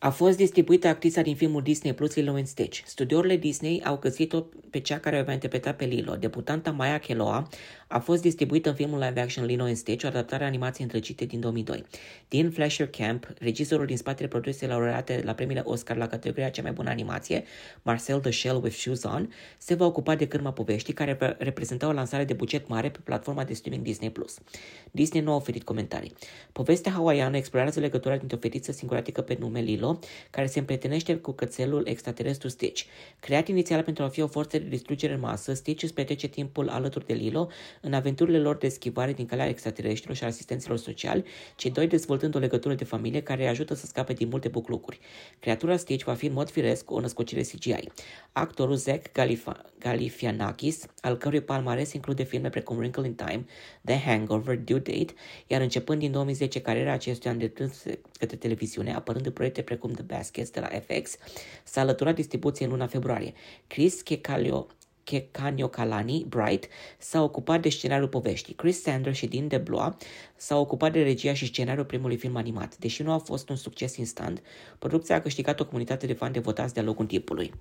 [0.00, 2.80] A fost distribuită actrița din filmul Disney Plus Lilo and Stitch.
[2.84, 4.40] Studiourile Disney au găsit-o
[4.70, 6.16] pe cea care o va interpreta pe Lilo.
[6.16, 7.48] Debutanta Maya Keloa
[7.88, 11.24] a fost distribuită în filmul live action Lilo and Stitch, o adaptare a animației întrecite
[11.24, 11.84] din 2002.
[12.28, 16.72] Dean Fleischer Camp, regizorul din spatele produsei laureate la premiile Oscar la categoria cea mai
[16.72, 17.44] bună animație,
[17.82, 21.88] Marcel the Shell with Shoes On, se va ocupa de cârma poveștii care va reprezenta
[21.88, 24.12] o lansare de buget mare pe platforma de streaming Disney+.
[24.90, 26.12] Disney nu a oferit comentarii.
[26.52, 29.87] Povestea hawaiană explorează legătura dintre o fetiță singuratică pe nume Lilo,
[30.30, 32.82] care se împrietenește cu cățelul extraterestru Stitch.
[33.20, 36.68] Creat inițial pentru a fi o forță de distrugere în masă, Stitch îți petrece timpul
[36.68, 37.48] alături de Lilo
[37.80, 41.24] în aventurile lor de schivare din calea extraterestrilor și asistenților sociali,
[41.56, 44.98] cei doi dezvoltând o legătură de familie care îi ajută să scape din multe buclucuri.
[45.38, 47.88] Creatura Stitch va fi în mod firesc o născocire CGI.
[48.32, 53.44] Actorul Zach Galifa- Galifianakis, al cărui palmares include filme precum Wrinkle in Time,
[53.84, 55.14] The Hangover, Due Date,
[55.46, 57.72] iar începând din 2010 cariera acestuia îndreptând
[58.18, 61.16] către televiziune, apărând în proiecte precum The Baskets de la FX,
[61.64, 63.32] s-a alăturat distribuției în luna februarie.
[63.66, 64.66] Chris Checalio
[65.08, 68.54] Kekanyo Kalani, Bright, s-a ocupat de scenariul poveștii.
[68.54, 69.94] Chris Sanders și Dean DeBlois
[70.36, 72.76] s-au ocupat de regia și scenariul primului film animat.
[72.76, 74.42] Deși nu a fost un succes instant,
[74.78, 77.52] producția a câștigat o comunitate de fani devotați de-a lungul timpului.